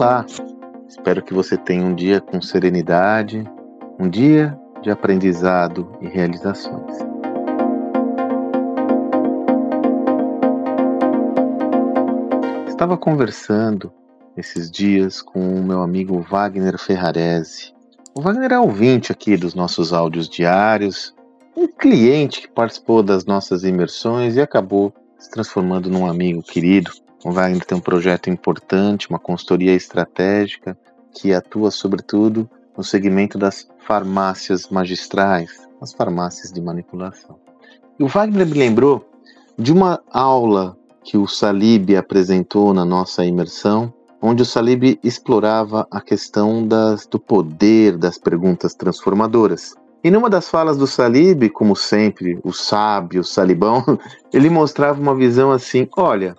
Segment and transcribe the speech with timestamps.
[0.00, 0.24] Olá!
[0.88, 3.44] Espero que você tenha um dia com serenidade,
[3.98, 6.96] um dia de aprendizado e realizações.
[12.66, 13.92] Estava conversando
[14.38, 17.74] esses dias com o meu amigo Wagner Ferrarese.
[18.14, 21.14] O Wagner é ouvinte aqui dos nossos áudios diários,
[21.54, 26.90] um cliente que participou das nossas imersões e acabou se transformando num amigo querido.
[27.24, 30.76] O Wagner tem um projeto importante, uma consultoria estratégica
[31.12, 37.36] que atua sobretudo no segmento das farmácias magistrais, as farmácias de manipulação.
[37.98, 39.06] E o Wagner me lembrou
[39.58, 46.00] de uma aula que o Salib apresentou na nossa imersão, onde o Salib explorava a
[46.00, 49.74] questão das, do poder das perguntas transformadoras.
[50.02, 53.84] E numa das falas do Salib, como sempre, o sábio, o salibão,
[54.32, 56.34] ele mostrava uma visão assim: olha,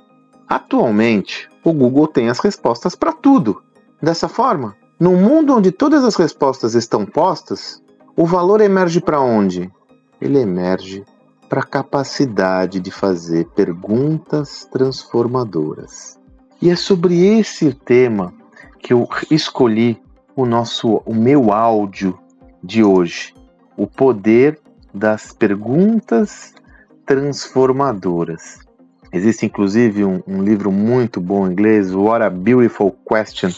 [0.52, 3.64] atualmente o Google tem as respostas para tudo.
[4.02, 7.82] Dessa forma, num mundo onde todas as respostas estão postas,
[8.18, 9.72] o valor emerge para onde?
[10.20, 11.06] Ele emerge
[11.48, 16.20] para a capacidade de fazer perguntas transformadoras.
[16.62, 18.34] E é sobre esse tema
[18.78, 20.02] que eu escolhi
[20.36, 22.20] o nosso o meu áudio
[22.62, 23.34] de hoje,
[23.78, 24.60] o poder
[24.94, 26.54] das perguntas
[27.06, 28.60] transformadoras.
[29.14, 33.50] Existe inclusive um, um, livro muito bom em inglês, What a Beautiful Question,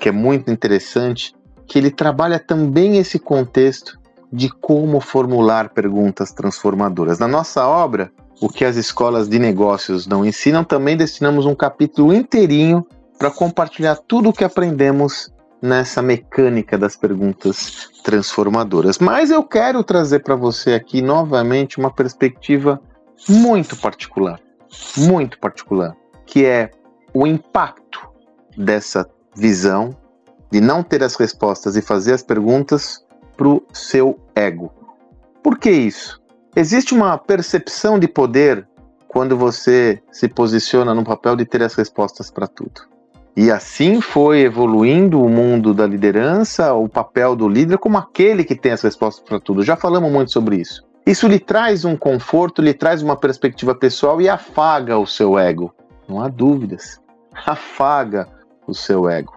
[0.00, 1.34] que é muito interessante,
[1.66, 3.98] que ele trabalha também esse contexto
[4.32, 7.18] de como formular perguntas transformadoras.
[7.18, 8.10] Na nossa obra,
[8.40, 12.84] o que as escolas de negócios não ensinam, também destinamos um capítulo inteirinho
[13.18, 18.98] para compartilhar tudo o que aprendemos nessa mecânica das perguntas transformadoras.
[18.98, 22.80] Mas eu quero trazer para você aqui novamente uma perspectiva
[23.28, 24.40] muito particular
[24.96, 26.70] muito particular, que é
[27.12, 28.00] o impacto
[28.56, 29.90] dessa visão
[30.50, 33.04] de não ter as respostas e fazer as perguntas
[33.36, 34.72] para o seu ego.
[35.42, 36.22] Por que isso?
[36.54, 38.66] Existe uma percepção de poder
[39.08, 42.82] quando você se posiciona no papel de ter as respostas para tudo.
[43.36, 48.54] E assim foi evoluindo o mundo da liderança, o papel do líder como aquele que
[48.54, 49.64] tem as respostas para tudo.
[49.64, 50.84] Já falamos muito sobre isso.
[51.06, 55.74] Isso lhe traz um conforto, lhe traz uma perspectiva pessoal e afaga o seu ego.
[56.08, 56.98] Não há dúvidas.
[57.46, 58.26] Afaga
[58.66, 59.34] o seu ego.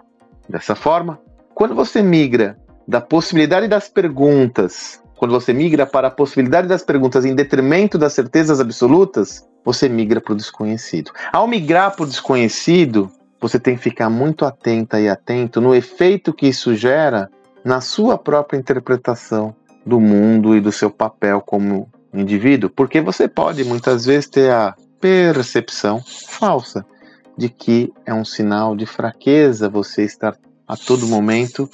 [0.48, 1.20] Dessa forma,
[1.54, 7.26] quando você migra da possibilidade das perguntas, quando você migra para a possibilidade das perguntas
[7.26, 11.10] em detrimento das certezas absolutas, você migra para o desconhecido.
[11.30, 16.32] Ao migrar para o desconhecido, você tem que ficar muito atenta e atento no efeito
[16.32, 17.28] que isso gera
[17.62, 19.54] na sua própria interpretação
[19.88, 24.74] do mundo e do seu papel como indivíduo, porque você pode muitas vezes ter a
[25.00, 26.84] percepção falsa
[27.36, 31.68] de que é um sinal de fraqueza você estar a todo momento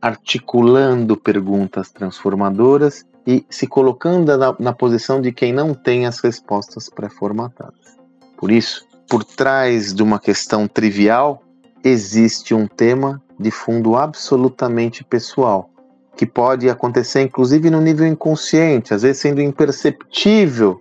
[0.00, 6.88] articulando perguntas transformadoras e se colocando na, na posição de quem não tem as respostas
[6.88, 7.96] pré-formatadas.
[8.36, 11.44] Por isso, por trás de uma questão trivial,
[11.84, 15.70] existe um tema de fundo absolutamente pessoal,
[16.16, 20.80] que pode acontecer inclusive no nível inconsciente, às vezes sendo imperceptível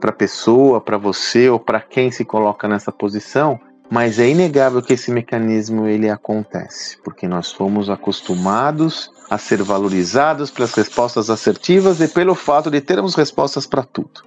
[0.00, 3.58] para a pessoa, para você ou para quem se coloca nessa posição,
[3.90, 10.50] mas é inegável que esse mecanismo ele acontece, porque nós fomos acostumados a ser valorizados
[10.50, 14.22] pelas respostas assertivas e pelo fato de termos respostas para tudo.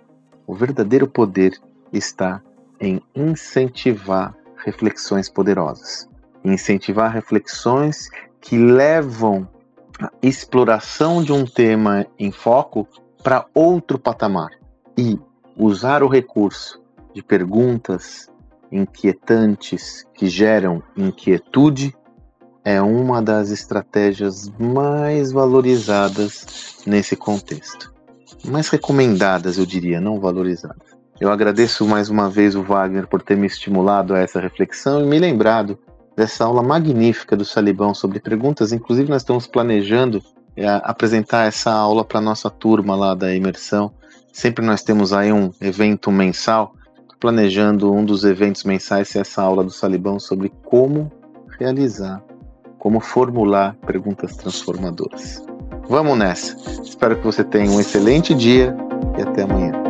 [0.45, 1.59] O verdadeiro poder
[1.91, 2.41] está
[2.79, 6.07] em incentivar reflexões poderosas,
[6.43, 8.09] incentivar reflexões
[8.39, 9.47] que levam
[10.21, 12.87] exploração de um tema em foco
[13.23, 14.51] para outro patamar
[14.97, 15.19] e
[15.55, 16.81] usar o recurso
[17.13, 18.29] de perguntas
[18.71, 21.95] inquietantes que geram inquietude
[22.63, 27.93] é uma das estratégias mais valorizadas nesse contexto.
[28.43, 30.97] Mais recomendadas, eu diria, não valorizadas.
[31.19, 35.07] Eu agradeço mais uma vez o Wagner por ter me estimulado a essa reflexão e
[35.07, 35.79] me lembrado
[36.17, 38.73] dessa aula magnífica do Salibão sobre perguntas.
[38.73, 40.21] Inclusive, nós estamos planejando
[40.55, 43.91] é, apresentar essa aula para nossa turma lá da imersão.
[44.33, 46.73] Sempre nós temos aí um evento mensal.
[47.01, 51.11] Estou planejando um dos eventos mensais ser essa aula do Salibão sobre como
[51.59, 52.23] realizar,
[52.79, 55.45] como formular perguntas transformadoras.
[55.87, 56.57] Vamos nessa.
[56.81, 58.75] Espero que você tenha um excelente dia
[59.17, 59.86] e até amanhã.